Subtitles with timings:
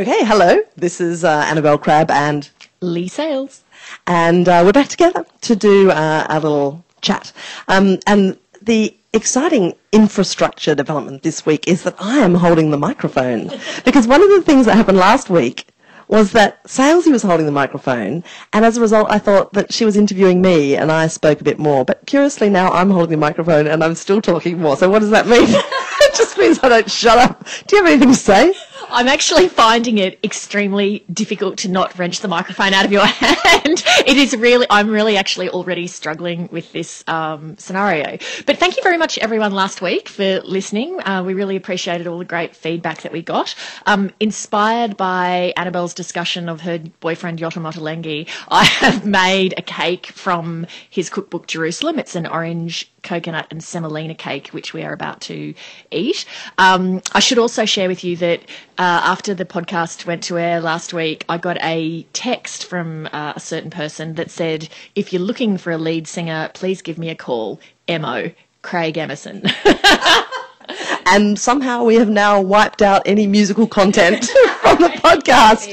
[0.00, 0.60] Okay, hello.
[0.76, 2.48] This is uh, Annabel Crabb and
[2.80, 3.64] Leigh Sales.
[4.06, 7.34] and uh, we're back together to do uh, our little chat.
[7.68, 13.48] Um, and the exciting infrastructure development this week is that I am holding the microphone
[13.84, 15.66] because one of the things that happened last week
[16.08, 18.24] was that Salesy was holding the microphone,
[18.54, 21.44] and as a result, I thought that she was interviewing me, and I spoke a
[21.44, 21.84] bit more.
[21.84, 24.78] But curiously, now I'm holding the microphone, and I'm still talking more.
[24.78, 25.44] So what does that mean?
[25.46, 27.46] it just means I don't shut up.
[27.66, 28.54] Do you have anything to say?
[28.92, 33.84] I'm actually finding it extremely difficult to not wrench the microphone out of your hand.
[34.06, 38.18] It is really, I'm really actually already struggling with this um, scenario.
[38.46, 41.00] But thank you very much, everyone, last week for listening.
[41.02, 43.54] Uh, we really appreciated all the great feedback that we got.
[43.86, 50.06] Um, inspired by Annabel's discussion of her boyfriend, Yotam Ottolenghi, I have made a cake
[50.06, 51.98] from his cookbook, Jerusalem.
[51.98, 55.54] It's an orange coconut and semolina cake, which we are about to
[55.90, 56.24] eat.
[56.58, 58.40] Um, I should also share with you that
[58.78, 63.34] uh, after the podcast went to air last week, I got a text from uh,
[63.36, 67.10] a certain person that said, if you're looking for a lead singer, please give me
[67.10, 67.60] a call.
[67.88, 68.30] Mo,
[68.62, 69.42] Craig Emerson.
[71.06, 74.24] and somehow we have now wiped out any musical content
[74.60, 75.68] from the podcast.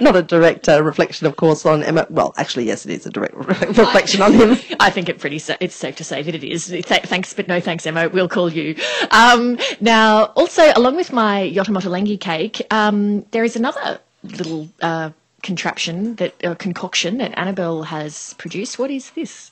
[0.00, 2.06] Not a direct uh, reflection, of course, on Emma.
[2.10, 4.56] Well, actually, yes, it is a direct re- reflection on him.
[4.80, 6.66] I think it pretty sa- it's safe to say that it is.
[6.66, 8.08] Th- thanks, but no thanks, Emma.
[8.08, 8.76] We'll call you.
[9.10, 15.10] Um, now, also, along with my Yotam Ottolenghi cake, um, there is another little uh,
[15.42, 18.78] contraption that uh, concoction that Annabel has produced.
[18.78, 19.49] What is this?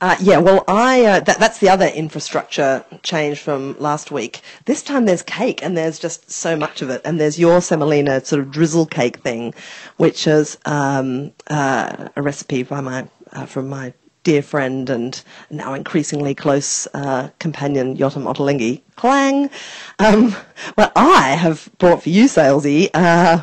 [0.00, 4.42] Uh, yeah, well, I uh, that, that's the other infrastructure change from last week.
[4.64, 7.00] This time there's cake, and there's just so much of it.
[7.04, 9.54] And there's your semolina sort of drizzle cake thing,
[9.96, 15.74] which is um, uh, a recipe by my uh, from my dear friend and now
[15.74, 18.82] increasingly close uh, companion Yotam Ottolenghi.
[18.94, 19.50] Clang.
[19.98, 20.36] Um,
[20.76, 23.42] well, I have brought for you, Salesy, uh,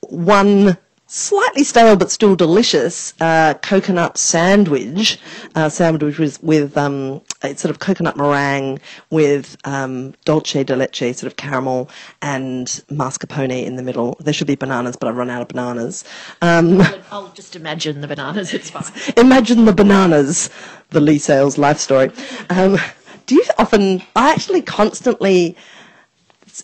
[0.00, 0.78] one
[1.12, 5.18] slightly stale but still delicious uh, coconut sandwich.
[5.54, 8.80] Uh, sandwich with, with um, it's sort of coconut meringue
[9.10, 11.90] with um, dulce de leche, sort of caramel,
[12.22, 14.16] and mascarpone in the middle.
[14.20, 16.02] There should be bananas, but I've run out of bananas.
[16.40, 16.80] Um,
[17.10, 18.54] I'll just imagine the bananas.
[18.54, 18.84] It's fine.
[19.18, 20.48] imagine the bananas,
[20.90, 22.10] the Leigh Sales life story.
[22.48, 22.78] Um,
[23.26, 24.02] do you often?
[24.16, 25.56] I actually constantly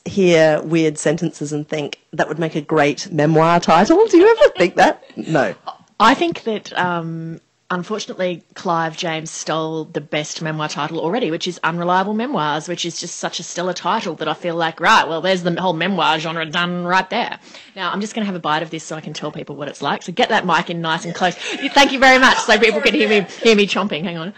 [0.05, 4.07] hear weird sentences and think that would make a great memoir title.
[4.07, 5.03] Do you ever think that?
[5.17, 5.55] No.
[6.01, 7.41] I think that um,
[7.71, 13.01] unfortunately Clive James stole the best memoir title already, which is Unreliable Memoirs, which is
[13.01, 16.19] just such a stellar title that I feel like, right, well, there's the whole memoir
[16.19, 17.39] genre done right there.
[17.75, 19.57] Now, I'm just going to have a bite of this so I can tell people
[19.57, 20.03] what it's like.
[20.03, 21.35] So get that mic in nice and close.
[21.35, 24.05] Thank you very much so people can hear me, hear me chomping.
[24.05, 24.35] Hang on.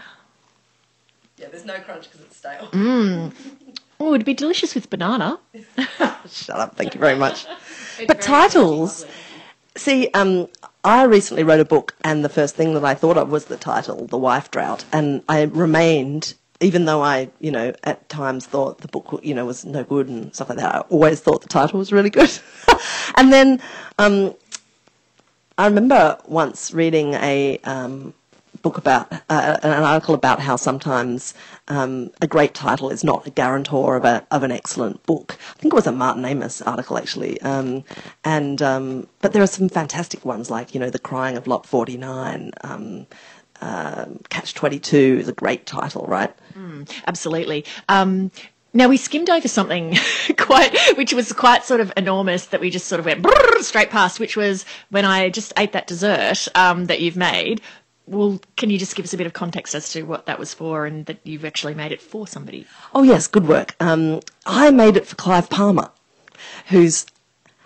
[1.37, 2.69] Yeah, there's no crunch because it's stale.
[4.01, 5.39] Oh, it'd be delicious with banana.
[6.27, 6.75] Shut up.
[6.75, 7.45] Thank you very much.
[8.07, 9.05] But titles.
[9.75, 10.47] See, um,
[10.83, 13.57] I recently wrote a book, and the first thing that I thought of was the
[13.57, 16.33] title, The Wife Drought, and I remained.
[16.61, 20.07] Even though I, you know, at times thought the book, you know, was no good
[20.07, 22.31] and stuff like that, I always thought the title was really good.
[23.17, 23.61] and then
[23.99, 24.33] um,
[25.59, 28.15] I remember once reading a um,
[28.61, 31.33] book about uh, an article about how sometimes
[31.67, 35.37] um, a great title is not a guarantor of a of an excellent book.
[35.55, 37.83] I think it was a Martin Amis article actually, um,
[38.23, 41.65] and um, but there are some fantastic ones like you know the Crying of Lot
[41.65, 42.51] Forty Nine.
[42.63, 43.07] Um,
[43.61, 46.33] uh, Catch 22 is a great title, right?
[47.05, 47.63] Absolutely.
[47.89, 48.31] Um,
[48.73, 49.97] now we skimmed over something
[50.37, 53.25] quite, which was quite sort of enormous that we just sort of went
[53.61, 57.61] straight past, which was when I just ate that dessert um, that you've made.
[58.11, 60.53] Well, can you just give us a bit of context as to what that was
[60.53, 62.67] for and that you've actually made it for somebody?
[62.93, 63.73] Oh yes, good work.
[63.79, 65.89] Um, I made it for Clive Palmer,
[66.67, 67.05] whose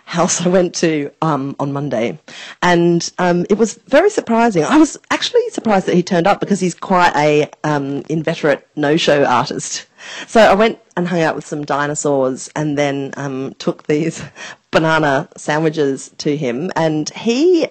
[0.04, 2.20] house I went to um, on Monday,
[2.62, 4.62] and um, it was very surprising.
[4.62, 9.24] I was actually surprised that he turned up because he's quite a um, inveterate no-show
[9.24, 9.86] artist.
[10.28, 14.22] So I went and hung out with some dinosaurs, and then um, took these
[14.70, 17.66] banana sandwiches to him, and he.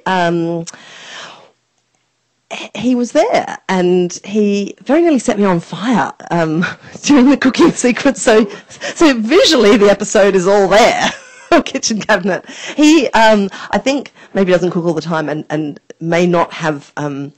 [2.76, 6.66] He was there and he very nearly set me on fire um,
[7.02, 8.22] during the cooking sequence.
[8.22, 11.10] So, so visually, the episode is all there.
[11.66, 12.48] Kitchen cabinet.
[12.76, 16.92] He, um, I think, maybe doesn't cook all the time and, and may not have
[16.98, 17.32] um,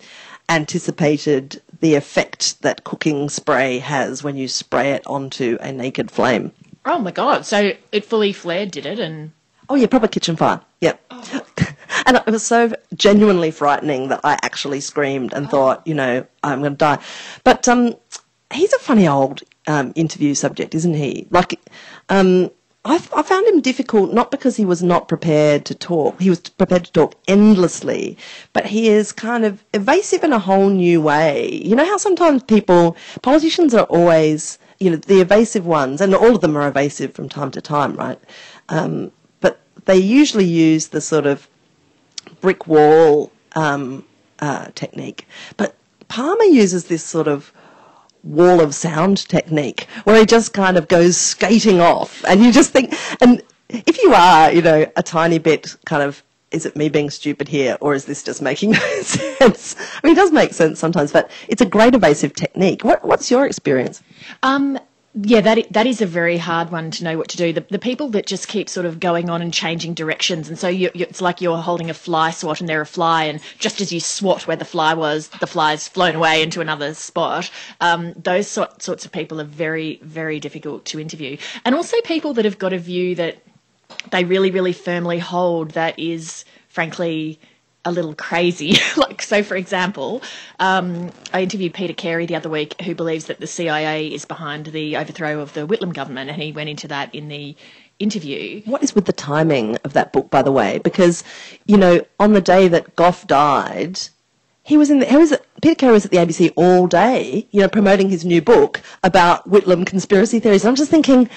[0.49, 6.51] anticipated the effect that cooking spray has when you spray it onto a naked flame.
[6.85, 7.45] Oh my god!
[7.45, 8.97] So it fully flared, did it?
[8.97, 9.31] And
[9.69, 10.61] Oh yeah, proper kitchen fire.
[10.81, 11.01] Yep.
[12.07, 16.59] And it was so genuinely frightening that I actually screamed and thought, you know, I'm
[16.61, 16.99] going to die.
[17.43, 17.95] But um,
[18.51, 21.27] he's a funny old um, interview subject, isn't he?
[21.31, 21.59] Like,
[22.07, 22.49] um,
[22.85, 26.21] I, I found him difficult not because he was not prepared to talk.
[26.21, 28.17] He was prepared to talk endlessly,
[28.53, 31.61] but he is kind of evasive in a whole new way.
[31.61, 36.35] You know how sometimes people, politicians are always, you know, the evasive ones, and all
[36.35, 38.19] of them are evasive from time to time, right?
[38.69, 39.11] Um,
[39.41, 41.49] but they usually use the sort of
[42.41, 44.05] brick wall um,
[44.39, 45.27] uh, technique.
[45.57, 45.75] But
[46.07, 47.51] Palmer uses this sort of
[48.23, 52.23] wall of sound technique where he just kind of goes skating off.
[52.27, 56.23] And you just think and if you are you know a tiny bit kind of
[56.51, 59.75] is it me being stupid here or is this just making no sense?
[60.01, 62.83] I mean it does make sense sometimes but it's a great evasive technique.
[62.83, 64.01] What, what's your experience?
[64.43, 64.79] Um,
[65.21, 67.51] yeah, that that is a very hard one to know what to do.
[67.51, 70.67] The, the people that just keep sort of going on and changing directions, and so
[70.67, 73.81] you, you, it's like you're holding a fly swat and they're a fly, and just
[73.81, 77.49] as you swat where the fly was, the fly's flown away into another spot.
[77.81, 82.33] Um, those sort, sorts of people are very, very difficult to interview, and also people
[82.35, 83.37] that have got a view that
[84.11, 87.39] they really, really firmly hold that is, frankly,
[87.87, 88.77] a little crazy.
[88.97, 90.21] like, so for example,
[90.59, 94.67] um, I interviewed Peter Carey the other week, who believes that the CIA is behind
[94.67, 97.55] the overthrow of the Whitlam government, and he went into that in the
[97.99, 98.61] interview.
[98.65, 100.79] What is with the timing of that book, by the way?
[100.79, 101.23] Because,
[101.65, 103.99] you know, on the day that Gough died,
[104.63, 107.47] he was in the, he was at, Peter Carey was at the ABC all day,
[107.51, 110.63] you know, promoting his new book about Whitlam conspiracy theories.
[110.63, 111.29] And I'm just thinking,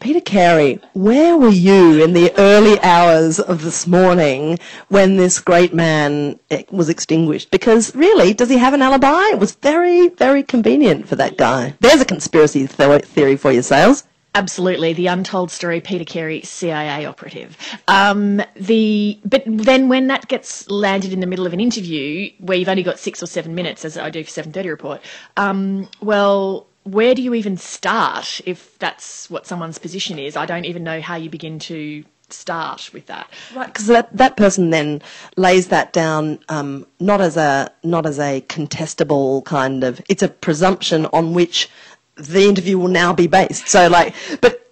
[0.00, 4.58] Peter Carey, where were you in the early hours of this morning
[4.88, 7.50] when this great man eh, was extinguished?
[7.50, 9.30] Because really, does he have an alibi?
[9.32, 11.74] It was very, very convenient for that guy.
[11.80, 14.04] There's a conspiracy theory for your sales.
[14.36, 17.56] Absolutely, the untold story, Peter Carey, CIA operative.
[17.88, 22.58] Um, the but then when that gets landed in the middle of an interview where
[22.58, 25.00] you've only got six or seven minutes, as I do for Seven Thirty Report,
[25.38, 30.36] um, well, where do you even start if that's what someone's position is?
[30.36, 33.28] I don't even know how you begin to start with that.
[33.54, 35.02] Right, because that, that person then
[35.36, 40.00] lays that down um, not as a not as a contestable kind of.
[40.08, 41.68] It's a presumption on which
[42.16, 43.68] the interview will now be based.
[43.68, 44.62] So like, but.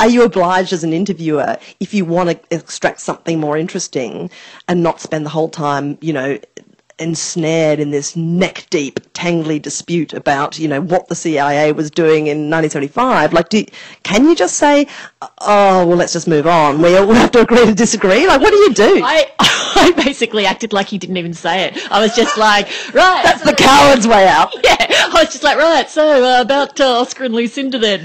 [0.00, 4.30] Are you obliged as an interviewer, if you want to extract something more interesting
[4.68, 6.38] and not spend the whole time, you know,
[7.02, 12.28] ensnared in this neck deep, tangly dispute about, you know, what the CIA was doing
[12.28, 13.32] in 1975.
[13.32, 13.64] Like, do,
[14.02, 14.86] can you just say,
[15.40, 16.80] oh, well, let's just move on.
[16.80, 18.26] We all have to agree to disagree?
[18.26, 19.00] Like, what do you do?
[19.04, 21.90] I, I basically acted like he didn't even say it.
[21.90, 23.22] I was just like, right.
[23.24, 24.54] That's so the coward's way out.
[24.62, 24.76] Yeah.
[24.78, 28.04] I was just like, right, so uh, about uh, Oscar and Lucinda then.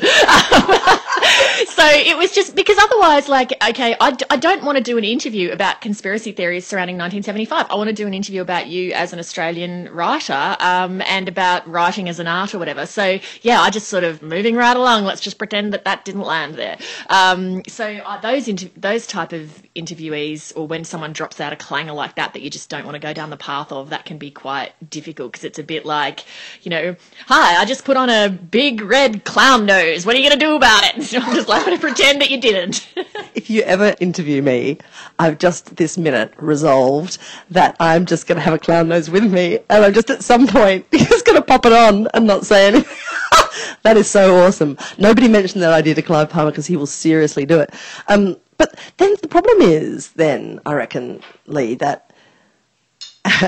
[1.67, 5.51] so it was just because otherwise, like, okay, I don't want to do an interview
[5.51, 7.67] about conspiracy theories surrounding 1975.
[7.69, 11.67] I want to do an interview about you as an Australian writer um, and about
[11.67, 12.85] writing as an art or whatever.
[12.85, 15.05] So yeah, I just sort of moving right along.
[15.05, 16.77] Let's just pretend that that didn't land there.
[17.09, 21.55] Um, so uh, those inter- those type of interviewees, or when someone drops out a
[21.55, 24.05] clanger like that that you just don't want to go down the path of, that
[24.05, 26.25] can be quite difficult because it's a bit like,
[26.63, 26.95] you know,
[27.27, 30.05] hi, I just put on a big red clown nose.
[30.05, 31.03] What are you going to do about it?
[31.13, 32.87] I'm just like, to pretend that you didn't.
[33.35, 34.77] if you ever interview me,
[35.19, 37.17] I've just this minute resolved
[37.51, 40.23] that I'm just going to have a clown nose with me, and I'm just at
[40.23, 42.97] some point just going to pop it on and not say anything.
[43.83, 44.77] that is so awesome.
[44.97, 47.73] Nobody mentioned that idea to Clive Palmer because he will seriously do it.
[48.07, 52.07] Um, but then the problem is, then I reckon, Lee, that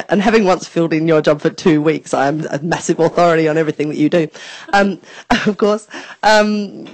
[0.10, 3.58] and having once filled in your job for two weeks, I'm a massive authority on
[3.58, 4.28] everything that you do.
[4.74, 5.00] Um,
[5.48, 5.88] of course,
[6.24, 6.86] um,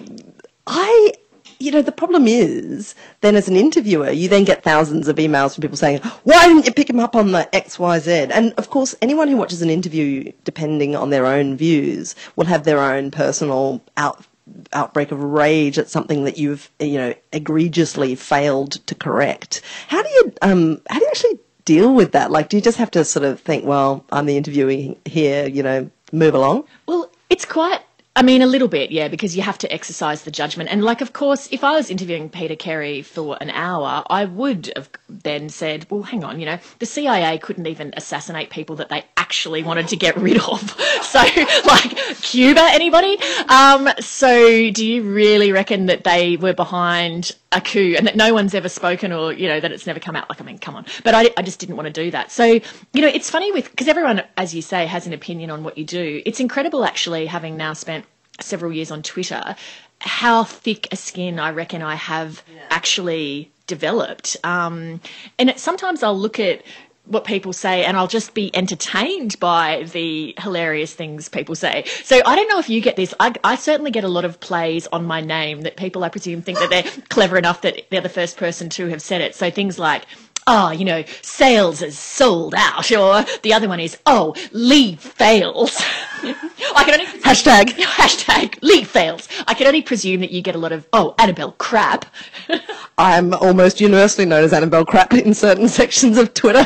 [0.67, 1.13] I,
[1.60, 5.53] you know, the problem is then as an interviewer, you then get thousands of emails
[5.53, 8.12] from people saying, why didn't you pick him up on the X, Y, Z?
[8.31, 12.63] And of course, anyone who watches an interview, depending on their own views, will have
[12.63, 14.25] their own personal out
[14.74, 19.62] outbreak of rage at something that you've you know egregiously failed to correct.
[19.88, 22.31] How do you um how do you actually deal with that?
[22.31, 25.63] Like, do you just have to sort of think, well, I'm the interviewee here, you
[25.63, 26.65] know, move along?
[26.88, 27.81] Well, it's quite
[28.17, 30.69] I mean, a little bit, yeah, because you have to exercise the judgment.
[30.69, 34.72] And, like, of course, if I was interviewing Peter Carey for an hour, I would
[34.77, 38.88] have then said, well, hang on, you know, the CIA couldn't even assassinate people that
[38.88, 40.62] they actually wanted to get rid of.
[41.01, 41.19] so,
[41.65, 43.17] like, Cuba, anybody?
[43.50, 48.34] Um, so, do you really reckon that they were behind a coup and that no
[48.34, 50.29] one's ever spoken or, you know, that it's never come out?
[50.29, 50.86] Like, I mean, come on.
[51.03, 52.31] But I, I just didn't want to do that.
[52.31, 55.65] So, you know, it's funny with, because everyone, as you say, has an opinion on
[55.65, 56.22] what you do.
[56.25, 58.04] It's incredible, actually, having now spent
[58.42, 59.56] several years on Twitter,
[60.00, 62.62] how thick a skin I reckon I have yeah.
[62.70, 64.38] actually developed.
[64.44, 65.01] Um,
[65.39, 66.63] and it, sometimes I'll look at
[67.06, 71.86] what people say and I'll just be entertained by the hilarious things people say.
[72.04, 73.13] So I don't know if you get this.
[73.20, 76.42] I, I, certainly get a lot of plays on my name that people, I presume,
[76.42, 79.36] think that they're clever enough that they're the first person to have said it.
[79.36, 80.06] So things like,
[80.48, 85.75] oh, you know, sales is sold out, or the other one is, oh, leave fails.
[86.24, 89.28] I can only hashtag hashtag leave fails.
[89.48, 92.06] I can only presume that you get a lot of oh, Annabel crap.
[92.98, 96.66] I'm almost universally known as Annabel crap in certain sections of Twitter.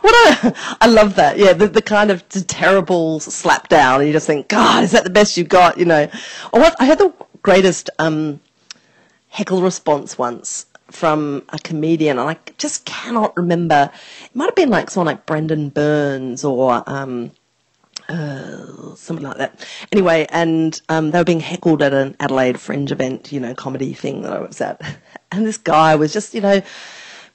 [0.00, 1.38] what a, I love that.
[1.38, 4.00] Yeah, the, the kind of terrible slap down.
[4.00, 5.78] And you just think, God, is that the best you've got?
[5.78, 6.08] You know,
[6.52, 6.74] or what?
[6.80, 8.40] I had the greatest um,
[9.28, 13.90] heckle response once from a comedian, and I just cannot remember.
[14.24, 17.32] It might have been like someone like Brendon Burns or um,
[18.08, 19.66] uh, something like that.
[19.92, 23.94] Anyway, and um, they were being heckled at an Adelaide Fringe event, you know, comedy
[23.94, 24.80] thing that I was at,
[25.32, 26.62] and this guy was just, you know.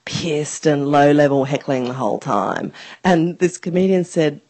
[0.03, 2.73] Pissed and low level heckling the whole time.
[3.03, 4.41] And this comedian said,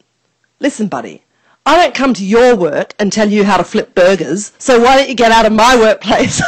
[0.60, 1.24] Listen, buddy,
[1.66, 4.96] I don't come to your work and tell you how to flip burgers, so why
[4.96, 6.40] don't you get out of my workplace?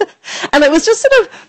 [0.52, 1.48] and it was just sort of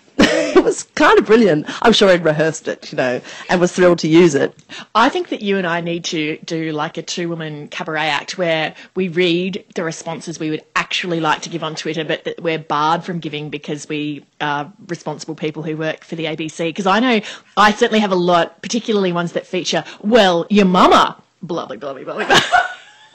[0.56, 1.66] it was kind of brilliant.
[1.82, 4.56] I'm sure he'd rehearsed it, you know, and was thrilled to use it.
[4.94, 8.38] I think that you and I need to do like a two woman cabaret act
[8.38, 12.42] where we read the responses we would actually like to give on Twitter, but that
[12.42, 16.68] we're barred from giving because we are responsible people who work for the ABC.
[16.68, 17.20] Because I know
[17.56, 21.92] I certainly have a lot, particularly ones that feature, well, your mama, blah, blah, blah,
[21.94, 22.26] blah, blah.
[22.26, 22.40] blah.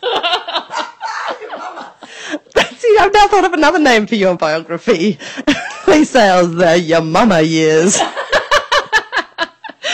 [2.77, 5.19] See, I've now thought of another name for your biography.
[5.89, 7.99] Please sales the your mama years.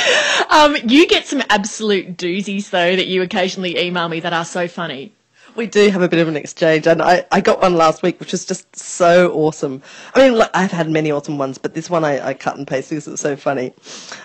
[0.50, 4.68] um, you get some absolute doozies though that you occasionally email me that are so
[4.68, 5.14] funny.
[5.56, 8.20] We do have a bit of an exchange, and I, I got one last week,
[8.20, 9.82] which was just so awesome.
[10.14, 12.98] I mean, I've had many awesome ones, but this one I, I cut and pasted
[12.98, 13.72] because it was so funny.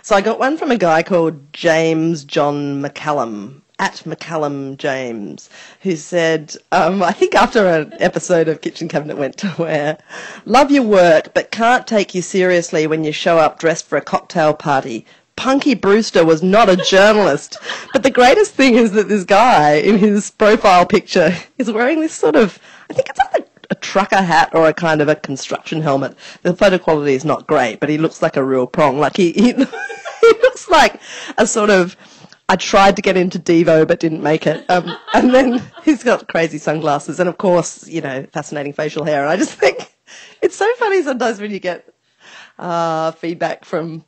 [0.02, 5.48] So I got one from a guy called James John McCallum, at McCallum James,
[5.80, 9.96] who said, um, I think after an episode of Kitchen Cabinet went to where,
[10.44, 14.02] love your work, but can't take you seriously when you show up dressed for a
[14.02, 15.06] cocktail party.
[15.34, 17.56] Punky Brewster was not a journalist.
[17.94, 22.12] but the greatest thing is that this guy in his profile picture is wearing this
[22.12, 22.58] sort of,
[22.90, 26.14] I think it's like a, trucker hat or a kind of a construction helmet.
[26.42, 28.98] The photo quality is not great, but he looks like a real prong.
[28.98, 29.52] Like he, he,
[30.20, 31.00] he looks like
[31.38, 31.96] a sort of
[32.50, 34.68] I tried to get into Devo but didn't make it.
[34.68, 39.22] Um, and then he's got crazy sunglasses and, of course, you know, fascinating facial hair.
[39.22, 39.94] And I just think
[40.42, 41.88] it's so funny sometimes when you get
[42.58, 44.04] uh, feedback from,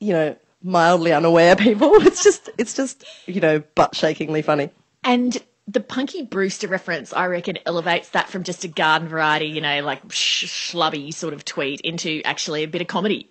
[0.00, 1.92] you know, mildly unaware people.
[2.04, 4.70] It's just, it's just, you know, butt shakingly funny.
[5.04, 9.60] And the Punky Brewster reference, I reckon, elevates that from just a garden variety, you
[9.60, 13.30] know, like sh- schlubby sort of tweet into actually a bit of comedy.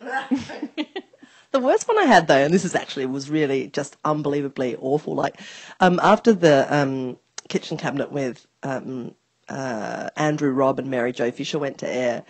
[1.54, 5.14] The worst one I had though, and this is actually was really just unbelievably awful.
[5.14, 5.40] Like
[5.80, 9.14] um, after the um, kitchen cabinet with um,
[9.48, 12.24] uh, Andrew Robb and Mary Jo Fisher went to air,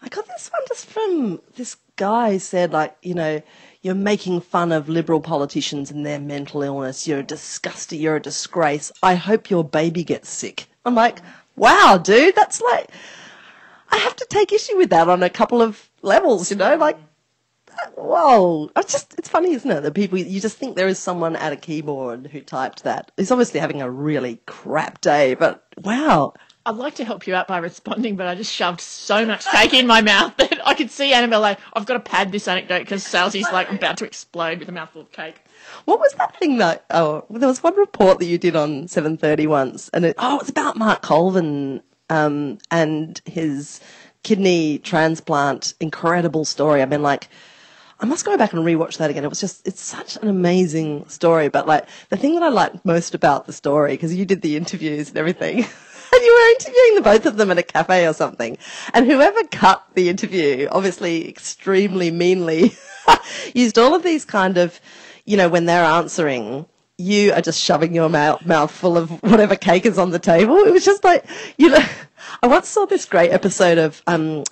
[0.00, 3.42] I got this one just from this guy said like you know
[3.82, 7.08] you're making fun of liberal politicians and their mental illness.
[7.08, 8.00] You're disgusting.
[8.00, 8.92] You're a disgrace.
[9.02, 10.66] I hope your baby gets sick.
[10.84, 11.18] I'm like,
[11.56, 12.88] wow, dude, that's like.
[13.92, 16.96] I have to take issue with that on a couple of levels, you know, like
[17.96, 18.70] whoa.
[18.76, 19.82] It's just, it's funny, isn't it?
[19.82, 23.10] That people, you just think there is someone at a keyboard who typed that.
[23.16, 26.34] He's obviously having a really crap day, but wow.
[26.66, 29.72] I'd like to help you out by responding, but I just shoved so much cake
[29.72, 32.80] in my mouth that I could see Annabel like, I've got to pad this anecdote
[32.80, 35.42] because Salesy's like about to explode with a mouthful of cake.
[35.86, 39.46] What was that thing that, oh, there was one report that you did on 7.30
[39.46, 43.80] once, and it, oh, it's about Mark Colvin um, and his
[44.22, 46.82] kidney transplant incredible story.
[46.82, 47.28] I mean, like,
[48.02, 49.24] I must go back and rewatch that again.
[49.24, 51.48] It was just, it's such an amazing story.
[51.48, 54.56] But like, the thing that I liked most about the story, because you did the
[54.56, 55.56] interviews and everything,
[56.12, 58.56] and you were interviewing the both of them at a cafe or something,
[58.94, 62.74] and whoever cut the interview, obviously extremely meanly,
[63.54, 64.80] used all of these kind of,
[65.26, 66.64] you know, when they're answering,
[66.96, 70.56] you are just shoving your mouth, mouth full of whatever cake is on the table.
[70.56, 71.26] It was just like,
[71.58, 71.84] you know,
[72.42, 74.44] I once saw this great episode of, um,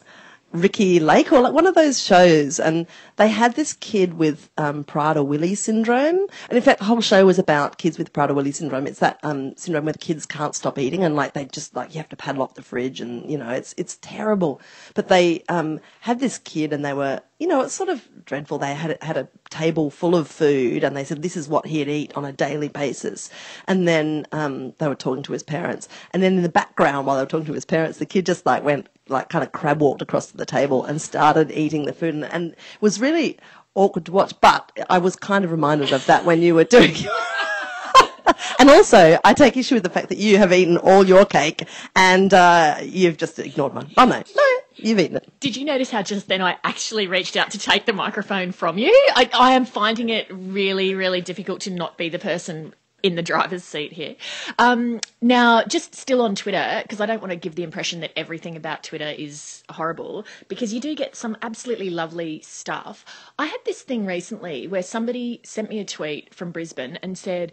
[0.52, 2.86] Ricki Lake or like one of those shows, and
[3.16, 7.38] they had this kid with um, Prader-Willi syndrome, and in fact, the whole show was
[7.38, 8.86] about kids with Prader-Willi syndrome.
[8.86, 11.94] It's that um, syndrome where the kids can't stop eating, and like they just like
[11.94, 14.60] you have to padlock the fridge, and you know it's it's terrible.
[14.94, 18.58] But they um, had this kid, and they were you know it's sort of dreadful.
[18.58, 21.88] They had had a table full of food, and they said this is what he'd
[21.88, 23.30] eat on a daily basis,
[23.66, 27.16] and then um, they were talking to his parents, and then in the background while
[27.16, 29.80] they were talking to his parents, the kid just like went like kind of crab
[29.80, 33.38] walked across to the table and started eating the food and, and was really
[33.74, 34.34] awkward to watch.
[34.40, 36.94] But I was kind of reminded of that when you were doing.
[38.58, 41.66] and also, I take issue with the fact that you have eaten all your cake
[41.94, 43.90] and uh, you've just ignored mine.
[43.96, 45.28] Oh no, no, you've eaten it.
[45.40, 48.78] Did you notice how just then I actually reached out to take the microphone from
[48.78, 48.92] you?
[49.14, 53.22] I, I am finding it really, really difficult to not be the person in the
[53.22, 54.16] driver's seat here.
[54.58, 58.12] Um, now, just still on Twitter, because I don't want to give the impression that
[58.16, 63.04] everything about Twitter is horrible, because you do get some absolutely lovely stuff.
[63.38, 67.52] I had this thing recently where somebody sent me a tweet from Brisbane and said,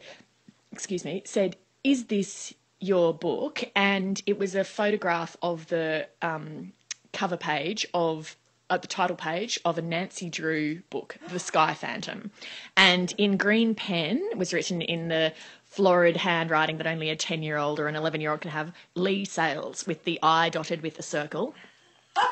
[0.71, 3.63] excuse me, said, Is this your book?
[3.75, 6.73] And it was a photograph of the um,
[7.15, 8.35] cover page of
[8.69, 12.31] at the title page of a Nancy Drew book, The Sky Phantom.
[12.75, 15.33] And in green pen was written in the
[15.65, 18.73] florid handwriting that only a 10 year old or an 11 year old can have
[18.95, 21.53] Leigh Sales with the I dotted with a circle.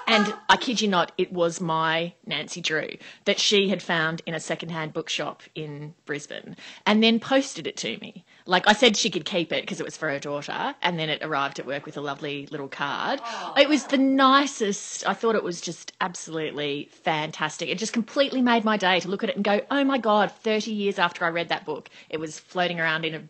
[0.07, 2.89] And I kid you not, it was my Nancy Drew
[3.25, 7.97] that she had found in a secondhand bookshop in Brisbane and then posted it to
[7.97, 8.23] me.
[8.45, 11.09] Like I said, she could keep it because it was for her daughter, and then
[11.09, 13.21] it arrived at work with a lovely little card.
[13.57, 15.07] It was the nicest.
[15.07, 17.69] I thought it was just absolutely fantastic.
[17.69, 20.31] It just completely made my day to look at it and go, oh my God,
[20.31, 23.23] 30 years after I read that book, it was floating around in a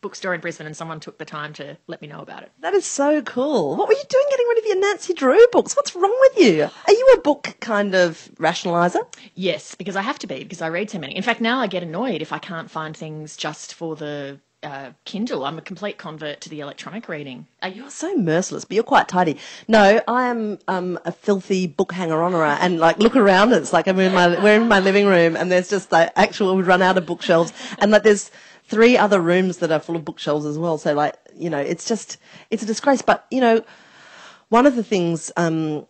[0.00, 2.50] bookstore in Brisbane and someone took the time to let me know about it.
[2.60, 3.76] That is so cool.
[3.76, 5.74] What were you doing getting rid of your Nancy Drew books?
[5.74, 6.64] What's wrong with you?
[6.64, 9.00] Are you a book kind of rationalizer?
[9.34, 11.16] Yes, because I have to be, because I read so many.
[11.16, 14.90] In fact, now I get annoyed if I can't find things just for the uh,
[15.04, 15.44] Kindle.
[15.44, 17.46] I'm a complete convert to the electronic reading.
[17.62, 19.36] Uh, you're so merciless, but you're quite tidy.
[19.68, 23.88] No, I am um, a filthy book hanger honorer, and like look around, it's like
[23.88, 26.82] I'm in my we're in my living room, and there's just like actual we run
[26.82, 28.30] out of bookshelves, and like there's
[28.64, 30.78] three other rooms that are full of bookshelves as well.
[30.78, 32.16] So like, you know, it's just,
[32.50, 33.02] it's a disgrace.
[33.02, 33.62] But, you know,
[34.48, 35.86] one of the things um,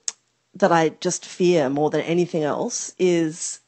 [0.54, 3.60] that I just fear more than anything else is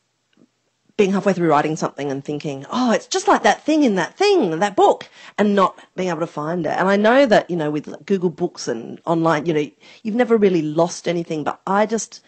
[0.97, 4.17] being halfway through writing something and thinking, oh, it's just like that thing in that
[4.17, 6.79] thing, that book, and not being able to find it.
[6.79, 9.69] And I know that, you know, with Google Books and online, you know,
[10.03, 12.23] you've never really lost anything, but I just,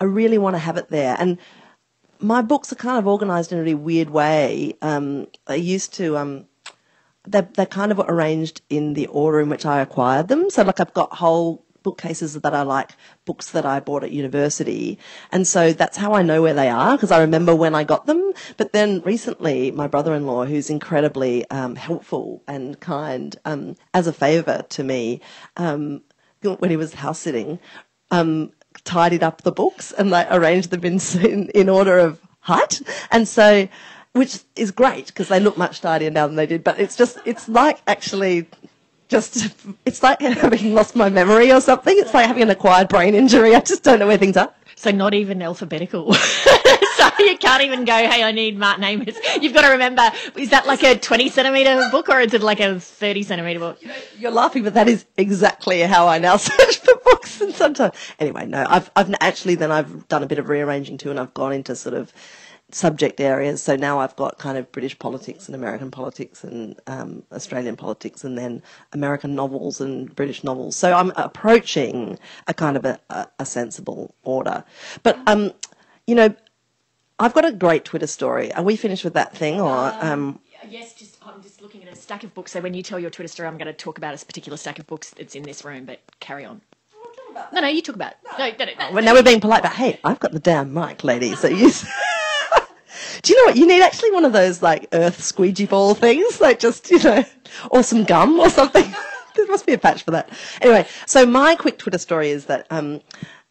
[0.00, 1.16] I really want to have it there.
[1.18, 1.38] And
[2.18, 4.74] my books are kind of organized in a really weird way.
[4.82, 6.46] Um, I used to, um,
[7.24, 10.50] they're, they're kind of arranged in the order in which I acquired them.
[10.50, 12.90] So, like, I've got whole bookcases that are like
[13.24, 14.98] books that I bought at university.
[15.32, 18.04] And so that's how I know where they are because I remember when I got
[18.04, 18.34] them.
[18.58, 24.06] But then recently, my brother in law, who's incredibly um, helpful and kind, um, as
[24.06, 25.22] a favour to me,
[25.56, 26.02] um,
[26.42, 27.58] when he was house sitting,
[28.10, 28.52] um,
[28.84, 32.82] tidied up the books and like arranged them in, in, in order of height.
[33.10, 33.66] And so,
[34.12, 36.62] which is great because they look much tidier now than they did.
[36.62, 38.46] But it's just, it's like actually
[39.08, 41.96] just, it's like having lost my memory or something.
[41.98, 43.54] It's like having an acquired brain injury.
[43.54, 44.52] I just don't know where things are.
[44.76, 46.12] So not even alphabetical.
[46.14, 49.18] so you can't even go, hey, I need Martin Amis.
[49.40, 52.60] You've got to remember, is that like a 20 centimetre book or is it like
[52.60, 53.82] a 30 centimetre book?
[54.16, 57.40] You're laughing, but that is exactly how I now search for books.
[57.40, 61.10] And sometimes, anyway, no, I've, I've actually then I've done a bit of rearranging too
[61.10, 62.12] and I've gone into sort of
[62.70, 63.62] subject areas.
[63.62, 68.24] So now I've got kind of British politics and American politics and um, Australian politics
[68.24, 70.76] and then American novels and British novels.
[70.76, 74.64] So I'm approaching a kind of a, a, a sensible order.
[75.02, 75.52] But, um,
[76.06, 76.34] you know,
[77.18, 78.52] I've got a great Twitter story.
[78.52, 79.76] Are we finished with that thing or?
[79.76, 82.52] Um, um yes, just I'm just looking at a stack of books.
[82.52, 84.78] So when you tell your Twitter story, I'm going to talk about a particular stack
[84.78, 85.84] of books that's in this room.
[85.84, 86.60] But carry on.
[87.52, 88.14] No, no, you talk about.
[88.38, 88.92] No, no, no, no.
[88.92, 91.34] Well, now we're being polite, but hey, I've got the damn mic, lady.
[91.34, 91.70] So you.
[93.22, 93.56] Do you know what?
[93.56, 97.24] You need actually one of those like earth squeegee ball things, like just, you know,
[97.70, 98.84] or some gum or something.
[99.36, 100.30] there must be a patch for that.
[100.60, 103.00] Anyway, so my quick Twitter story is that um,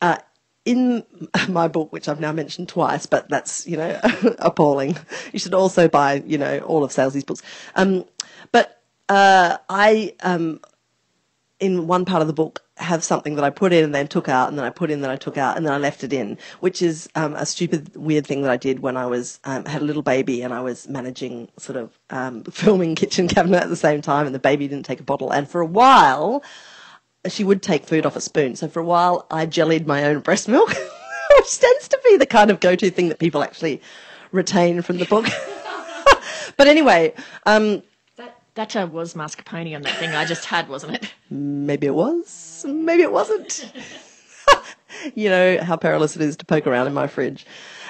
[0.01, 0.17] uh,
[0.65, 1.03] in
[1.49, 3.99] my book, which I've now mentioned twice, but that's, you know,
[4.39, 4.97] appalling.
[5.31, 7.41] You should also buy, you know, all of Salesy's books.
[7.75, 8.05] Um,
[8.51, 10.59] but uh, I, um,
[11.59, 14.29] in one part of the book, have something that I put in and then took
[14.29, 16.13] out, and then I put in, that I took out, and then I left it
[16.13, 19.65] in, which is um, a stupid, weird thing that I did when I was um,
[19.65, 23.69] had a little baby and I was managing sort of um, filming Kitchen Cabinet at
[23.69, 26.43] the same time, and the baby didn't take a bottle, and for a while
[27.27, 28.55] she would take food off a spoon.
[28.55, 30.69] So for a while I jellied my own breast milk,
[31.37, 33.81] which tends to be the kind of go-to thing that people actually
[34.31, 35.25] retain from the book.
[36.57, 37.13] but anyway.
[38.57, 41.13] That uh, was mascarpone on that thing I just had, wasn't it?
[41.29, 42.65] Maybe it was.
[42.67, 43.71] Maybe it wasn't.
[45.15, 47.45] you know how perilous it is to poke around in my fridge.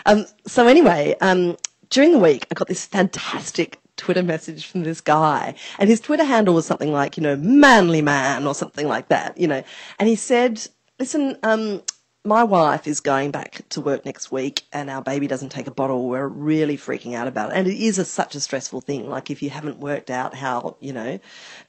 [0.06, 1.56] Um, so anyway, um,
[1.90, 6.26] during the week, I got this fantastic Twitter message from this guy, and his Twitter
[6.26, 9.64] handle was something like, you know, manly man or something like that, you know.
[10.00, 10.68] And he said,
[11.00, 11.82] "Listen, um,
[12.28, 15.72] my wife is going back to work next week and our baby doesn't take a
[15.72, 17.56] bottle, we're really freaking out about it.
[17.56, 19.10] And it is a, such a stressful thing.
[19.10, 21.20] Like if you haven't worked out how, you know,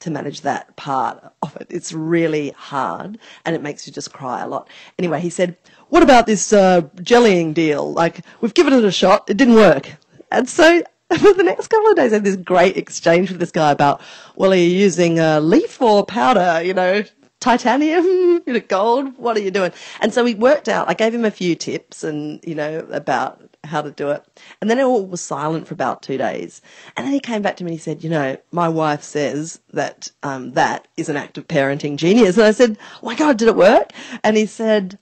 [0.00, 4.42] to manage that part of it, it's really hard and it makes you just cry
[4.42, 4.68] a lot.
[4.98, 5.56] Anyway, he said,
[5.90, 7.92] what about this uh, jellying deal?
[7.92, 9.92] Like we've given it a shot, it didn't work.
[10.32, 10.82] And so
[11.16, 14.00] for the next couple of days, I had this great exchange with this guy about,
[14.34, 16.62] well, are you using a leaf or powder?
[16.62, 17.04] You know,
[17.40, 18.04] titanium,
[18.46, 19.16] you know, gold.
[19.16, 19.72] What are you doing?
[20.00, 20.88] And so we worked out.
[20.88, 24.24] I gave him a few tips and you know about how to do it.
[24.60, 26.62] And then it all was silent for about two days.
[26.96, 29.60] And then he came back to me and he said, you know, my wife says
[29.72, 32.36] that um, that is an act of parenting genius.
[32.36, 33.92] And I said, oh my God, did it work?
[34.22, 34.98] And he said,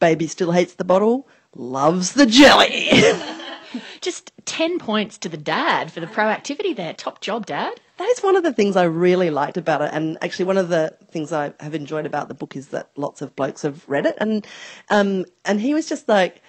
[0.00, 2.88] baby still hates the bottle, loves the jelly.
[4.00, 6.94] Just 10 points to the dad for the proactivity there.
[6.94, 7.80] Top job, dad.
[7.98, 10.68] That is one of the things I really liked about it, and actually one of
[10.68, 14.06] the things I have enjoyed about the book is that lots of blokes have read
[14.06, 14.46] it, and
[14.88, 16.40] um, and he was just like,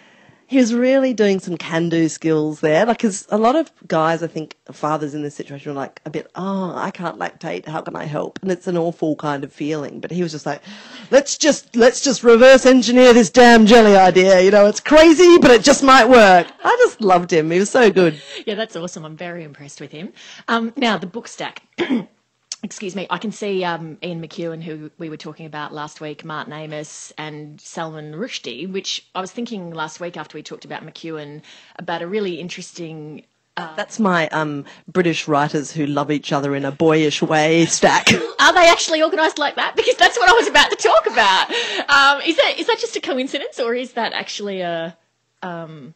[0.49, 2.83] he was really doing some can-do skills there.
[2.83, 6.09] Like, cause a lot of guys, I think, fathers in this situation are like a
[6.09, 7.67] bit, oh, I can't lactate.
[7.67, 8.39] How can I help?
[8.41, 9.99] And it's an awful kind of feeling.
[9.99, 10.63] But he was just like,
[11.11, 14.41] let's just, let's just reverse engineer this damn jelly idea.
[14.41, 16.47] You know, it's crazy, but it just might work.
[16.63, 17.51] I just loved him.
[17.51, 18.19] He was so good.
[18.47, 19.05] Yeah, that's awesome.
[19.05, 20.13] I'm very impressed with him.
[20.47, 21.61] Um, now the book stack.
[22.63, 26.25] excuse me, I can see um, Ian McEwan, who we were talking about last week,
[26.25, 30.85] Martin Amis, and Salman Rushdie, which I was thinking last week after we talked about
[30.85, 31.41] McEwan
[31.77, 33.23] about a really interesting.
[33.55, 38.11] Uh, That's my um, British writers who love each other in a boyish way stack.
[38.39, 39.75] Are they actually organised like that?
[39.75, 41.49] Because that's what I was about to talk about.
[41.89, 44.97] Um, is that is that just a coincidence, or is that actually a?
[45.41, 45.93] Um,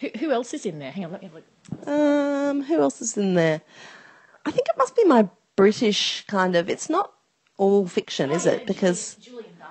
[0.00, 0.90] who, who else is in there?
[0.90, 1.88] Hang on, let me look.
[1.88, 3.60] Um, who else is in there?
[4.44, 6.70] I think it must be my British kind of.
[6.70, 7.12] It's not
[7.58, 8.66] all fiction, is it?
[8.66, 9.16] Because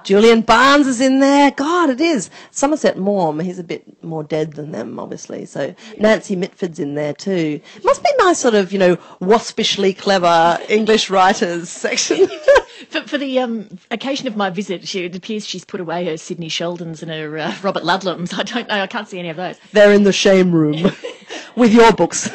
[0.05, 1.49] Julian Barnes is in there.
[1.49, 2.29] God, it is.
[2.51, 5.45] Somerset Maugham, he's a bit more dead than them, obviously.
[5.45, 7.59] So Nancy Mitford's in there too.
[7.83, 12.27] Must be my sort of, you know, waspishly clever English writers section.
[12.89, 16.17] for, for, the um, occasion of my visit, she, it appears she's put away her
[16.17, 18.31] Sidney Sheldons and her uh, Robert Ludlums.
[18.37, 18.81] I don't know.
[18.81, 19.57] I can't see any of those.
[19.71, 20.91] They're in the shame room
[21.55, 22.29] with your books.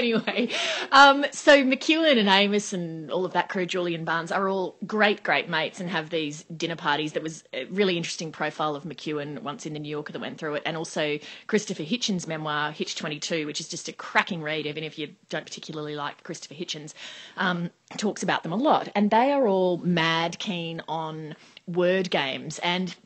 [0.00, 0.48] Anyway,
[0.92, 5.22] um, so McEwan and Amis and all of that crew, Julian Barnes, are all great,
[5.22, 7.12] great mates and have these dinner parties.
[7.12, 10.38] That was a really interesting profile of McEwan once in the New Yorker that went
[10.38, 14.66] through it, and also Christopher Hitchens' memoir, Hitch 22, which is just a cracking read,
[14.66, 16.94] even if you don't particularly like Christopher Hitchens,
[17.36, 18.88] um, talks about them a lot.
[18.94, 21.36] And they are all mad keen on
[21.66, 22.96] word games and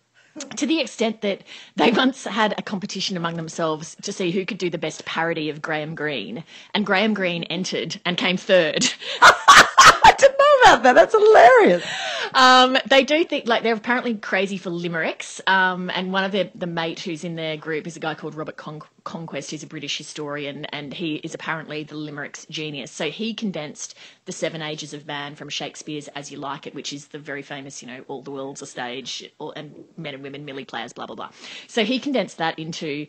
[0.56, 1.42] to the extent that
[1.76, 5.50] they once had a competition among themselves to see who could do the best parody
[5.50, 8.84] of Graham Greene, and Graham Greene entered and came third.
[9.20, 10.94] I didn't know about that.
[10.94, 11.86] That's hilarious.
[12.34, 15.40] Um, they do think like they're apparently crazy for limericks.
[15.46, 18.34] Um, and one of the the mate who's in their group is a guy called
[18.34, 19.50] Robert Con- Conquest.
[19.50, 22.90] He's a British historian, and he is apparently the limericks genius.
[22.90, 26.92] So he condensed the Seven Ages of Man from Shakespeare's As You Like It, which
[26.92, 30.22] is the very famous, you know, all the world's a stage, all, and men and
[30.22, 31.30] women, Millie players, blah blah blah.
[31.68, 33.06] So he condensed that into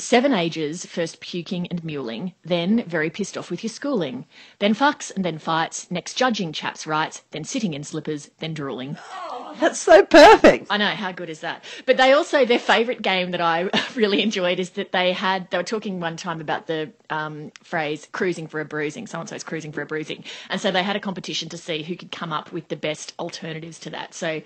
[0.00, 4.24] Seven ages, first puking and muling, then very pissed off with your schooling,
[4.58, 8.96] then fucks and then fights, next judging chaps' rights, then sitting in slippers, then drooling.
[9.60, 10.68] That's so perfect.
[10.70, 11.64] I know, how good is that?
[11.84, 15.58] But they also, their favourite game that I really enjoyed is that they had, they
[15.58, 19.44] were talking one time about the um, phrase cruising for a bruising, so and so's
[19.44, 20.24] cruising for a bruising.
[20.48, 23.12] And so they had a competition to see who could come up with the best
[23.18, 24.14] alternatives to that.
[24.14, 24.40] So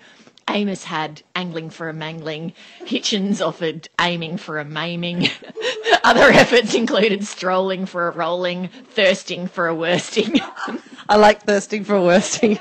[0.47, 2.53] Amis had angling for a mangling.
[2.81, 5.27] Hitchens offered aiming for a maiming.
[6.03, 10.39] Other efforts included strolling for a rolling, thirsting for a worsting.
[11.09, 12.59] I like thirsting for a worsting.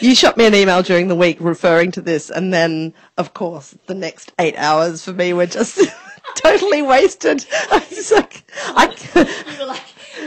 [0.00, 3.76] You shot me an email during the week referring to this, and then, of course,
[3.86, 5.80] the next eight hours for me were just
[6.34, 7.44] totally wasted.
[7.70, 8.86] I was like, I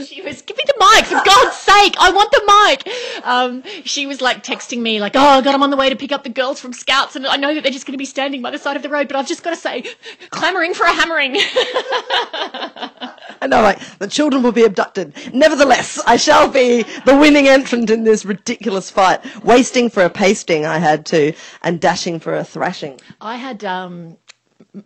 [0.04, 3.26] she was, give me the mic, for God's sake, I want the mic.
[3.26, 6.12] Um, she was like texting me, like, oh, God, I'm on the way to pick
[6.12, 8.42] up the girls from Scouts, and I know that they're just going to be standing
[8.42, 9.86] by the side of the road, but I've just got to say,
[10.30, 11.36] clamouring for a hammering.
[13.42, 15.14] I know, like, the children will be abducted.
[15.34, 19.22] Nevertheless, I shall be the winning entrant in this ridiculous fight.
[19.44, 23.00] Wasting for a pasting, I had to, and dashing for a thrashing.
[23.22, 24.18] I had, um,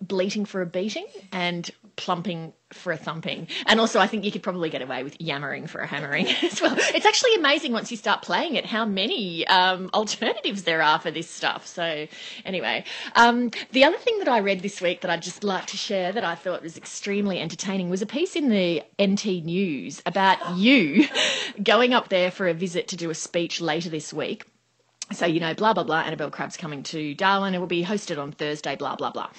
[0.01, 3.47] bleating for a beating and plumping for a thumping.
[3.65, 6.61] And also, I think you could probably get away with yammering for a hammering as
[6.61, 6.75] well.
[6.77, 11.11] It's actually amazing once you start playing it how many um, alternatives there are for
[11.11, 11.67] this stuff.
[11.67, 12.07] So,
[12.45, 12.85] anyway,
[13.15, 16.13] um, the other thing that I read this week that I'd just like to share
[16.13, 21.05] that I thought was extremely entertaining was a piece in the NT News about you
[21.63, 24.45] going up there for a visit to do a speech later this week
[25.11, 27.55] So, you know, blah, blah, blah, Annabel Crabb's coming to Darwin.
[27.55, 29.29] It will be hosted on Thursday, blah, blah, blah.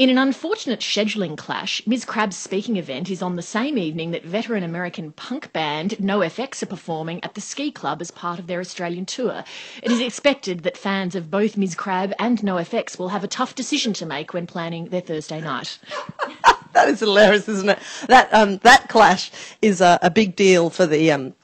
[0.00, 2.06] In an unfortunate scheduling clash, Ms.
[2.06, 6.66] Crabb's speaking event is on the same evening that veteran American punk band NoFX are
[6.66, 9.44] performing at the Ski Club as part of their Australian tour.
[9.82, 11.74] It is expected that fans of both Ms.
[11.74, 15.78] Crabb and NoFX will have a tough decision to make when planning their Thursday night.
[16.72, 17.78] that is hilarious, isn't it?
[18.08, 21.34] That um, that clash is a, a big deal for the um,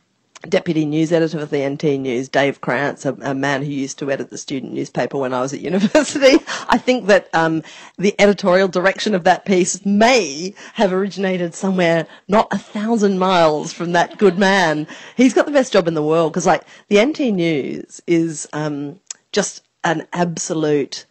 [0.47, 4.11] deputy news editor of the NT News, Dave Krantz, a, a, man who used to
[4.11, 6.39] edit the student newspaper when I was at university.
[6.69, 7.63] I think that um,
[7.99, 13.93] the editorial direction of that piece may have originated somewhere not a thousand miles from
[13.93, 14.87] that good man.
[15.17, 19.01] He's got the best job in the world because, like, the NT News is um,
[19.33, 21.07] just an absolute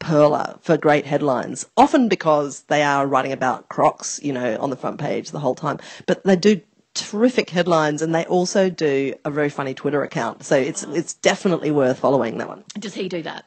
[0.00, 4.76] perler for great headlines, often because they are writing about crocs, you know, on the
[4.76, 5.78] front page the whole time.
[6.06, 6.60] But they do
[6.96, 10.44] terrific headlines, and they also do a very funny Twitter account.
[10.44, 12.64] So it's it's definitely worth following that one.
[12.78, 13.44] Does he do that?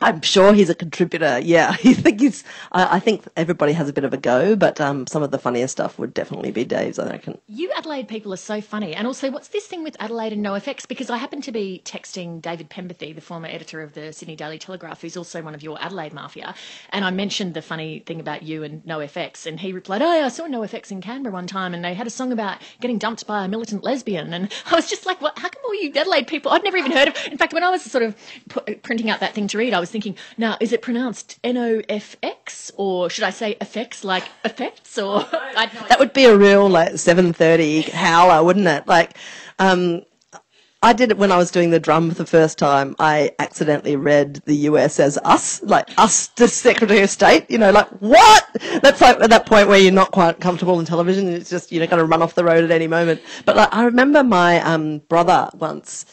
[0.00, 1.38] I'm sure he's a contributor.
[1.38, 2.44] Yeah, I think he's.
[2.72, 5.38] I, I think everybody has a bit of a go, but um, some of the
[5.38, 6.98] funniest stuff would definitely be Dave's.
[6.98, 7.38] I reckon.
[7.46, 10.52] You Adelaide people are so funny, and also, what's this thing with Adelaide and no
[10.52, 10.88] NoFX?
[10.88, 14.58] Because I happen to be texting David Penberthy, the former editor of the Sydney Daily
[14.58, 16.54] Telegraph, who's also one of your Adelaide mafia,
[16.90, 20.18] and I mentioned the funny thing about you and no NoFX, and he replied, "Oh,
[20.18, 22.58] yeah, I saw no NoFX in Canberra one time, and they had a song about
[22.80, 25.38] getting dumped by a militant lesbian," and I was just like, "What?
[25.38, 26.52] How come all you Adelaide people?
[26.52, 28.16] I'd never even heard of." In fact, when I was sort of
[28.82, 31.82] printing out that thing to read, I was thinking, now, is it pronounced N O
[31.88, 35.20] F X or should I say effects like effects or
[35.54, 38.86] that would be a real like seven thirty howler, wouldn't it?
[38.86, 39.16] Like,
[39.58, 40.02] um,
[40.82, 42.94] I did it when I was doing the drum for the first time.
[42.98, 47.50] I accidentally read the US as us, like us, the Secretary of State.
[47.50, 48.46] You know, like what?
[48.82, 51.28] That's like at that point where you're not quite comfortable in television.
[51.28, 53.22] It's just you know going to run off the road at any moment.
[53.46, 56.04] But like, I remember my um, brother once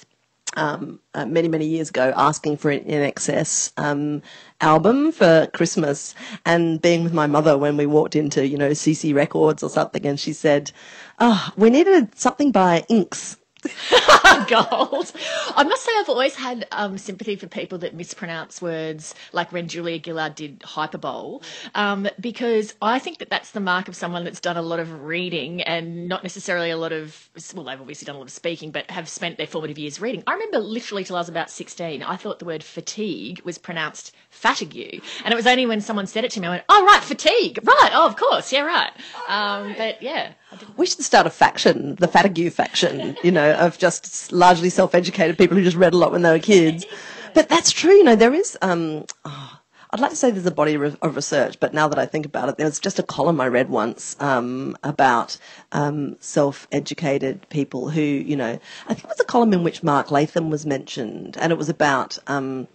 [0.55, 4.21] um, uh, many, many years ago asking for an INXS um,
[4.59, 9.13] album for Christmas and being with my mother when we walked into, you know, CC
[9.13, 10.71] Records or something and she said,
[11.19, 13.37] oh, we needed something by Inks.
[14.47, 15.12] Gold.
[15.56, 19.67] I must say, I've always had um, sympathy for people that mispronounce words, like when
[19.67, 21.39] Julia Gillard did hyperbole,
[21.76, 25.04] um, because I think that that's the mark of someone that's done a lot of
[25.04, 28.71] reading and not necessarily a lot of, well, they've obviously done a lot of speaking,
[28.71, 30.24] but have spent their formative years reading.
[30.26, 34.13] I remember literally till I was about 16, I thought the word fatigue was pronounced
[34.30, 35.04] fatigue.
[35.24, 37.60] And it was only when someone said it to me, I went, oh, right, fatigue.
[37.63, 37.91] Right.
[37.93, 38.52] Oh, of course.
[38.52, 38.91] Yeah, right.
[39.28, 40.34] Um, but yeah.
[40.77, 45.57] We should start a faction, the fatigue faction, you know, of just largely self-educated people
[45.57, 46.85] who just read a lot when they were kids.
[47.33, 49.59] But that's true, you know, there is, um, oh,
[49.91, 52.49] I'd like to say there's a body of research, but now that I think about
[52.49, 55.37] it, there was just a column I read once um, about
[55.71, 60.11] um, self-educated people who, you know, I think it was a column in which Mark
[60.11, 62.67] Latham was mentioned, and it was about um,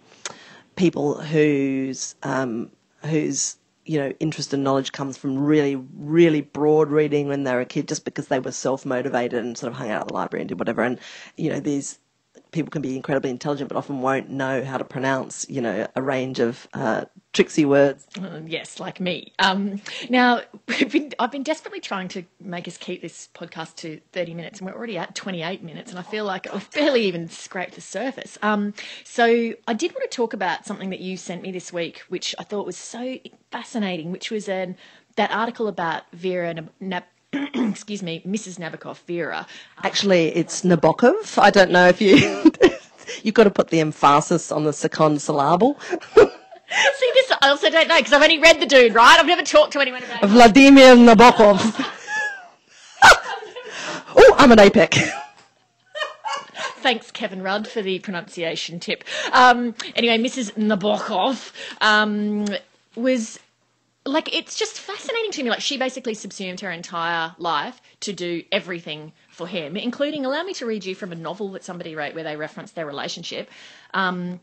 [0.75, 2.71] people whose um,
[3.03, 3.57] whose
[3.87, 7.65] you know interest and knowledge comes from really really broad reading when they were a
[7.65, 10.41] kid, just because they were self motivated and sort of hung out at the library
[10.41, 10.83] and did whatever.
[10.83, 10.99] And
[11.37, 11.99] you know these
[12.51, 16.01] people can be incredibly intelligent, but often won't know how to pronounce, you know, a
[16.01, 18.07] range of uh, tricksy words.
[18.19, 19.33] Uh, yes, like me.
[19.39, 20.41] Um, now,
[20.89, 24.67] been, I've been desperately trying to make us keep this podcast to 30 minutes, and
[24.67, 28.37] we're already at 28 minutes, and I feel like I've barely even scraped the surface.
[28.41, 32.03] Um, so, I did want to talk about something that you sent me this week,
[32.09, 33.17] which I thought was so
[33.51, 34.77] fascinating, which was an,
[35.15, 38.57] that article about Vera Nab- excuse me, Mrs.
[38.57, 39.45] Nabokov, Vera.
[39.83, 41.37] Actually, it's Nabokov.
[41.37, 42.15] I don't know if you.
[43.23, 45.79] You've got to put the emphasis on the second syllable.
[46.19, 49.17] See, this I also don't know because I've only read the dude, right?
[49.19, 51.59] I've never talked to anyone about Vladimir Nabokov.
[54.15, 55.09] oh, I'm an APEC.
[56.79, 59.03] Thanks, Kevin Rudd, for the pronunciation tip.
[59.31, 60.51] Um, anyway, Mrs.
[60.53, 62.45] Nabokov um,
[62.95, 63.39] was
[64.07, 65.49] like it's just fascinating to me.
[65.49, 70.53] Like she basically subsumed her entire life to do everything for him, including allow me
[70.55, 73.49] to read you from a novel that somebody wrote where they reference their relationship.
[73.93, 74.39] Um,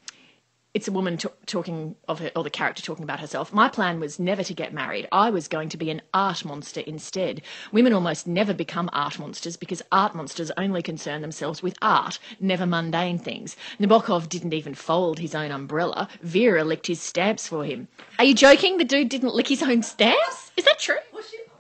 [0.74, 3.52] it's a woman t- talking of her, or the character talking about herself.
[3.52, 5.06] My plan was never to get married.
[5.12, 7.42] I was going to be an art monster instead.
[7.70, 12.66] Women almost never become art monsters because art monsters only concern themselves with art, never
[12.66, 13.56] mundane things.
[13.78, 16.08] Nabokov didn't even fold his own umbrella.
[16.22, 17.86] Vera licked his stamps for him.
[18.18, 18.78] Are you joking?
[18.78, 20.50] The dude didn't lick his own stamps?
[20.56, 20.96] Is that true?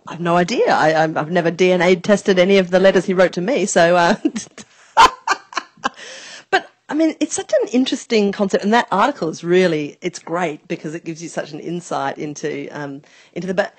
[0.06, 0.74] I've no idea.
[0.74, 3.96] I, have never DNA tested any of the letters he wrote to me, so.
[3.96, 4.16] Uh,
[6.88, 10.94] I mean, it's such an interesting concept, and that article is really it's great because
[10.94, 13.54] it gives you such an insight into um, into the.
[13.54, 13.74] But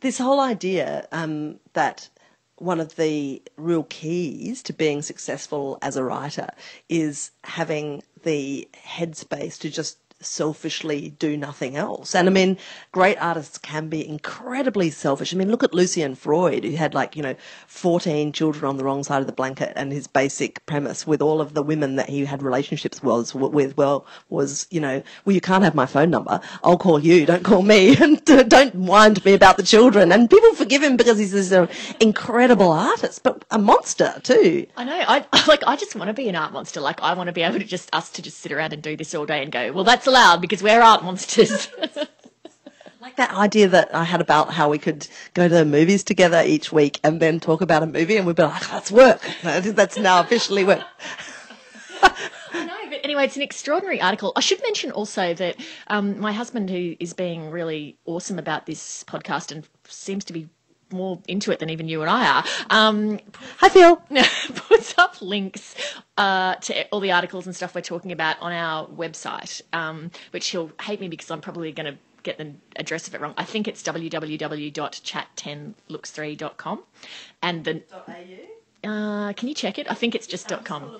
[0.00, 2.08] this whole idea um, that
[2.56, 6.48] one of the real keys to being successful as a writer
[6.88, 12.14] is having the headspace to just selfishly do nothing else.
[12.14, 12.58] And I mean,
[12.92, 15.32] great artists can be incredibly selfish.
[15.32, 17.34] I mean, look at Lucian Freud, who had like, you know,
[17.66, 21.40] 14 children on the wrong side of the blanket and his basic premise with all
[21.40, 25.40] of the women that he had relationships was with, well, was, you know, well, you
[25.40, 26.40] can't have my phone number.
[26.62, 27.26] I'll call you.
[27.26, 30.12] Don't call me and don't wind me about the children.
[30.12, 31.66] And people forgive him because he's this uh,
[32.00, 34.66] incredible artist, but a monster too.
[34.76, 35.04] I know.
[35.06, 36.80] I like, I just want to be an art monster.
[36.80, 38.96] Like I want to be able to just, us to just sit around and do
[38.96, 41.68] this all day and go, well, that's allowed because we're art monsters.
[43.00, 46.40] like that idea that I had about how we could go to the movies together
[46.46, 49.20] each week and then talk about a movie and we'd be like, that's work.
[49.42, 50.84] That's now officially work.
[52.02, 54.32] I know, but anyway, it's an extraordinary article.
[54.36, 55.56] I should mention also that
[55.88, 60.48] um, my husband, who is being really awesome about this podcast and seems to be
[60.94, 62.44] more into it than even you and I are.
[62.70, 63.20] Um,
[63.58, 63.96] Hi, Phil.
[64.54, 65.74] puts up links
[66.16, 70.48] uh, to all the articles and stuff we're talking about on our website, um, which
[70.48, 73.34] he'll hate me because I'm probably going to get the address of it wrong.
[73.36, 76.82] I think it's www.chat10looks3.com.
[77.42, 77.82] And the.
[78.84, 79.90] Uh, can you check it?
[79.90, 80.98] I think it's just .com.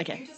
[0.00, 0.28] Okay,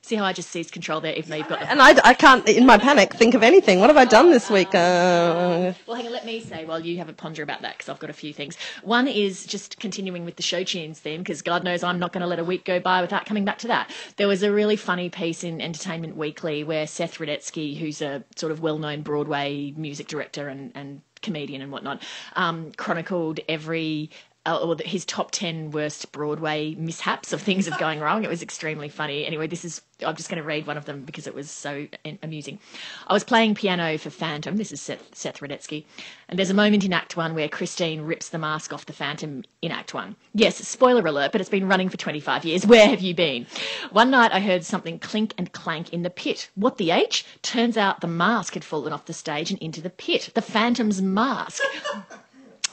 [0.06, 1.62] See how I just seized control there, even though you've got.
[1.62, 3.80] The- and I, I can't, in my panic, think of anything.
[3.80, 4.68] What have I done this week?
[4.68, 5.74] Uh...
[5.88, 7.98] Well, hang on, let me say while you have a ponder about that, because I've
[7.98, 8.56] got a few things.
[8.84, 12.22] One is just continuing with the show tunes theme, because God knows I'm not going
[12.22, 13.90] to let a week go by without coming back to that.
[14.18, 18.52] There was a really funny piece in Entertainment Weekly where Seth Rudetsky, who's a sort
[18.52, 22.04] of well-known Broadway music director and, and comedian and whatnot,
[22.36, 24.12] um, chronicled every
[24.46, 28.24] uh, or his top 10 worst Broadway mishaps of things of going wrong.
[28.24, 29.26] It was extremely funny.
[29.26, 31.88] Anyway, this is, I'm just going to read one of them because it was so
[32.22, 32.60] amusing.
[33.08, 34.58] I was playing piano for Phantom.
[34.58, 35.86] This is Seth, Seth Rudetsky.
[36.30, 39.44] And there's a moment in Act One where Christine rips the mask off the Phantom
[39.62, 40.16] in Act One.
[40.34, 42.66] Yes, spoiler alert, but it's been running for 25 years.
[42.68, 43.48] Where have you been?
[43.92, 46.50] One night I heard something clink and clank in the pit.
[46.56, 47.26] What the H?
[47.42, 50.30] Turns out the mask had fallen off the stage and into the pit.
[50.34, 51.62] The Phantom's mask.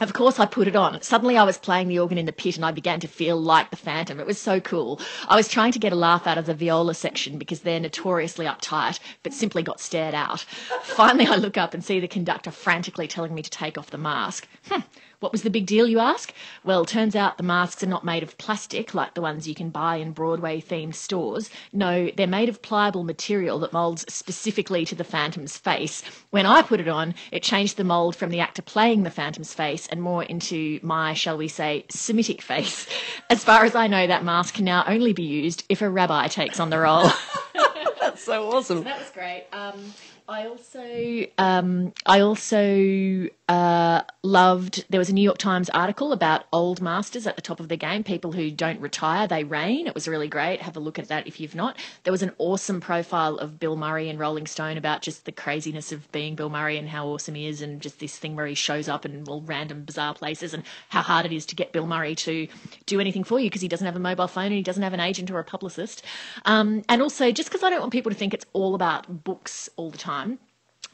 [0.02, 1.00] Of course, I put it on.
[1.00, 3.70] Suddenly, I was playing the organ in the pit and I began to feel like
[3.70, 4.18] the Phantom.
[4.18, 5.00] It was so cool.
[5.28, 8.44] I was trying to get a laugh out of the viola section because they're notoriously
[8.44, 10.40] uptight, but simply got stared out.
[10.82, 13.96] Finally, I look up and see the conductor frantically telling me to take off the
[13.98, 14.48] mask.
[14.68, 14.80] Hmm.
[15.22, 16.32] What was the big deal, you ask?
[16.64, 19.70] Well, turns out the masks are not made of plastic like the ones you can
[19.70, 21.48] buy in Broadway themed stores.
[21.72, 26.02] No, they're made of pliable material that molds specifically to the Phantom's face.
[26.30, 29.54] When I put it on, it changed the mold from the actor playing the Phantom's
[29.54, 32.88] face and more into my, shall we say, Semitic face.
[33.30, 36.26] As far as I know, that mask can now only be used if a rabbi
[36.26, 37.08] takes on the role.
[38.00, 38.78] That's so awesome.
[38.78, 39.44] So that was great.
[39.52, 39.94] Um,
[40.28, 44.86] I also, um, I also uh, loved.
[44.88, 47.76] There was a New York Times article about old masters at the top of the
[47.76, 49.86] game, people who don't retire, they reign.
[49.86, 50.62] It was really great.
[50.62, 51.76] Have a look at that if you've not.
[52.04, 55.92] There was an awesome profile of Bill Murray in Rolling Stone about just the craziness
[55.92, 58.54] of being Bill Murray and how awesome he is, and just this thing where he
[58.54, 61.86] shows up in all random bizarre places, and how hard it is to get Bill
[61.86, 62.48] Murray to
[62.86, 64.94] do anything for you because he doesn't have a mobile phone and he doesn't have
[64.94, 66.02] an agent or a publicist.
[66.46, 69.68] Um, and also, just because I don't want people to think it's all about books
[69.76, 70.38] all the time time.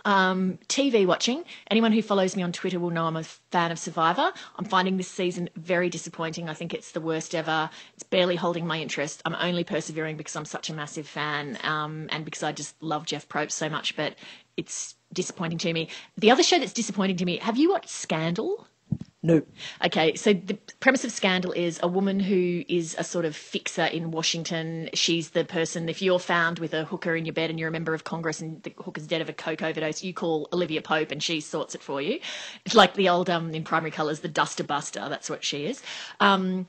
[0.04, 1.44] Um, TV watching.
[1.70, 4.32] Anyone who follows me on Twitter will know I'm a fan of Survivor.
[4.56, 6.48] I'm finding this season very disappointing.
[6.48, 7.70] I think it's the worst ever.
[7.94, 9.22] It's barely holding my interest.
[9.24, 13.06] I'm only persevering because I'm such a massive fan um, and because I just love
[13.06, 14.14] Jeff Probst so much, but
[14.56, 15.88] it's disappointing to me.
[16.16, 18.66] The other show that's disappointing to me, have you watched Scandal?
[19.20, 19.42] No.
[19.84, 23.86] Okay, so the premise of Scandal is a woman who is a sort of fixer
[23.86, 24.90] in Washington.
[24.94, 27.72] She's the person, if you're found with a hooker in your bed and you're a
[27.72, 31.10] member of Congress and the hooker's dead of a coke overdose, you call Olivia Pope
[31.10, 32.20] and she sorts it for you.
[32.64, 35.08] It's like the old, um, in primary colours, the Duster Buster.
[35.08, 35.82] That's what she is.
[36.20, 36.68] Um,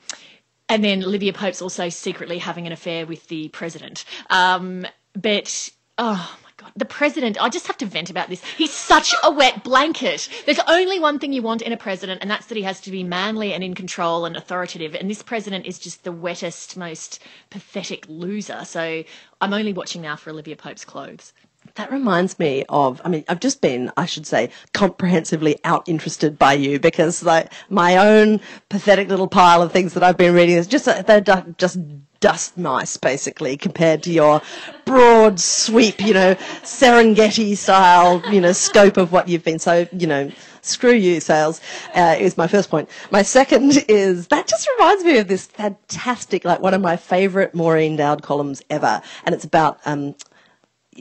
[0.68, 4.04] and then Olivia Pope's also secretly having an affair with the president.
[4.28, 8.44] Um, but, oh God, the president, I just have to vent about this.
[8.44, 10.28] He's such a wet blanket.
[10.44, 12.90] There's only one thing you want in a president, and that's that he has to
[12.90, 14.94] be manly and in control and authoritative.
[14.94, 18.66] And this president is just the wettest, most pathetic loser.
[18.66, 19.04] So
[19.40, 21.32] I'm only watching now for Olivia Pope's clothes.
[21.76, 26.38] That reminds me of, I mean, I've just been, I should say, comprehensively out interested
[26.38, 30.56] by you because like my own pathetic little pile of things that I've been reading
[30.56, 31.20] is just, they're
[31.56, 31.78] just
[32.20, 34.42] dust mice basically compared to your
[34.84, 39.58] broad sweep, you know, Serengeti style, you know, scope of what you've been.
[39.58, 40.30] So, you know,
[40.62, 41.60] screw you, Sales,
[41.94, 42.88] uh, is my first point.
[43.10, 47.54] My second is that just reminds me of this fantastic, like one of my favorite
[47.54, 49.00] Maureen Dowd columns ever.
[49.24, 50.14] And it's about, um,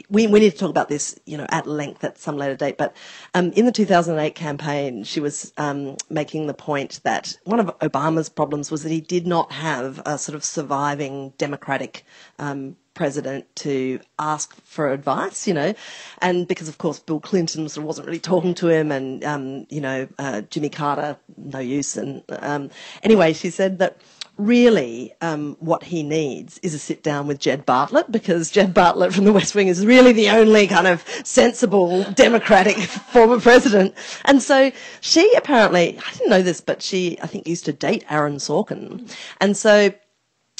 [0.09, 2.77] we, we need to talk about this, you know, at length at some later date.
[2.77, 2.95] But
[3.33, 8.29] um, in the 2008 campaign, she was um, making the point that one of Obama's
[8.29, 12.05] problems was that he did not have a sort of surviving Democratic
[12.37, 15.73] um, president to ask for advice, you know,
[16.21, 19.65] and because of course Bill Clinton sort of wasn't really talking to him, and um,
[19.69, 21.95] you know uh, Jimmy Carter, no use.
[21.95, 22.69] And um,
[23.01, 24.01] anyway, she said that
[24.39, 29.13] really um, what he needs is a sit down with Jed Bartlet because Jed Bartlet
[29.13, 32.77] from the West Wing is really the only kind of sensible democratic
[33.11, 33.93] former president.
[34.25, 34.71] And so
[35.01, 39.13] she apparently, I didn't know this, but she, I think, used to date Aaron Sorkin.
[39.41, 39.93] And so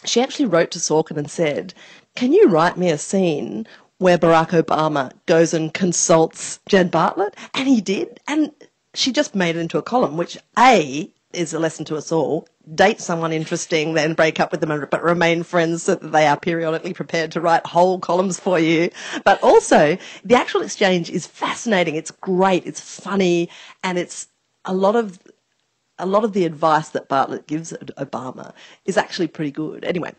[0.04, 1.74] she actually wrote to Sorkin and said,
[2.16, 3.66] Can you write me a scene
[3.98, 7.34] where Barack Obama goes and consults Jed Bartlet?
[7.54, 8.20] And he did.
[8.28, 8.52] And
[8.94, 12.48] she just made it into a column, which A, is a lesson to us all.
[12.76, 16.38] Date someone interesting, then break up with them, but remain friends so that they are
[16.40, 18.90] periodically prepared to write whole columns for you.
[19.24, 21.96] But also, the actual exchange is fascinating.
[21.96, 22.66] It's great.
[22.66, 23.50] It's funny.
[23.84, 24.28] And it's
[24.66, 25.20] a lot of
[26.00, 28.54] a lot of the advice that Bartlet gives Obama
[28.86, 29.84] is actually pretty good.
[29.84, 30.14] Anyway,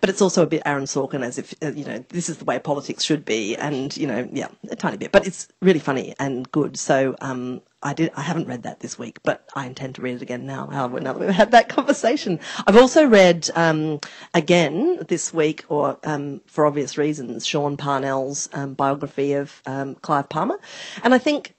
[0.00, 2.44] but it's also a bit Aaron Sorkin, as if uh, you know this is the
[2.44, 6.14] way politics should be, and you know, yeah, a tiny bit, but it's really funny
[6.18, 6.78] and good.
[6.78, 8.10] So um, I did.
[8.16, 10.66] I haven't read that this week, but I intend to read it again now.
[10.66, 14.00] Now that we've had that conversation, I've also read um,
[14.34, 20.28] again this week, or um, for obvious reasons, Sean Parnell's um, biography of um, Clive
[20.28, 20.58] Palmer,
[21.04, 21.54] and I think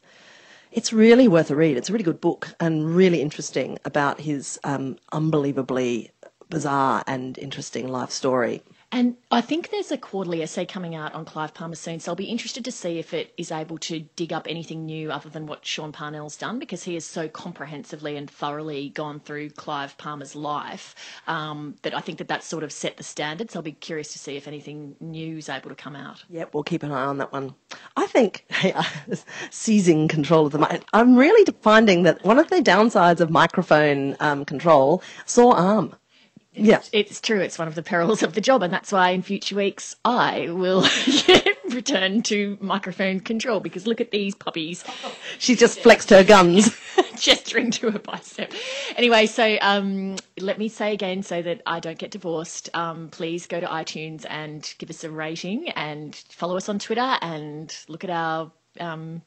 [0.74, 1.78] it's really worth a read.
[1.78, 6.12] It's a really good book and really interesting about his um, unbelievably
[6.50, 8.62] bizarre and interesting life story.
[8.98, 12.16] And I think there's a quarterly essay coming out on Clive Palmer soon, so I'll
[12.16, 15.46] be interested to see if it is able to dig up anything new other than
[15.46, 20.36] what Sean Parnell's done, because he has so comprehensively and thoroughly gone through Clive Palmer's
[20.36, 20.96] life
[21.28, 23.52] um, that I think that that's sort of set the standard.
[23.52, 26.24] So I'll be curious to see if anything new is able to come out.
[26.32, 27.54] Yep, we'll keep an eye on that one.
[27.98, 28.48] I think
[29.52, 30.82] seizing control of the mic.
[30.94, 35.96] I'm really finding that one of the downsides of microphone um, control, sore arm.
[36.58, 36.82] Yeah.
[36.92, 37.40] It's true.
[37.40, 38.64] It's one of the perils of the job.
[38.64, 40.86] And that's why in future weeks I will
[41.70, 44.84] return to microphone control because look at these puppies.
[45.40, 46.76] She just flexed her guns.
[47.18, 48.54] gesturing to her bicep.
[48.96, 53.46] Anyway, so um, let me say again so that I don't get divorced, um, please
[53.46, 58.04] go to iTunes and give us a rating and follow us on Twitter and look
[58.04, 59.22] at our um,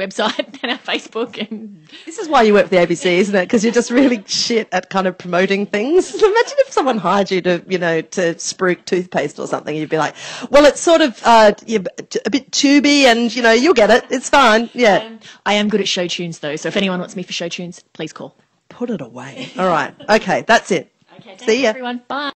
[0.00, 1.38] website and our Facebook.
[1.50, 3.42] And this is why you work for the ABC, isn't it?
[3.42, 6.14] Because you're just really shit at kind of promoting things.
[6.22, 9.74] Imagine if someone hired you to, you know, to spruik toothpaste or something.
[9.74, 10.14] You'd be like,
[10.50, 14.04] well, it's sort of uh, a bit tubey, and you know, you'll get it.
[14.10, 14.70] It's fine.
[14.72, 14.96] Yeah.
[14.98, 17.48] Um, I am good at show tunes though, so if anyone wants me for show
[17.48, 18.36] tunes, please call.
[18.68, 19.50] Put it away.
[19.58, 19.94] All right.
[20.08, 20.92] Okay, that's it.
[21.18, 21.36] Okay.
[21.38, 22.02] See you, everyone.
[22.08, 22.28] Bye.